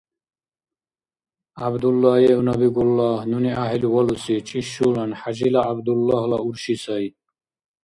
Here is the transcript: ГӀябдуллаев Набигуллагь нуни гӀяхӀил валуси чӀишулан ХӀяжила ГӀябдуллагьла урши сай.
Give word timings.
ГӀябдуллаев 1.59 2.39
Набигуллагь 2.47 3.23
нуни 3.31 3.51
гӀяхӀил 3.57 3.83
валуси 3.93 4.35
чӀишулан 4.47 5.11
ХӀяжила 5.19 5.61
ГӀябдуллагьла 5.67 6.37
урши 6.47 6.75
сай. 6.83 7.05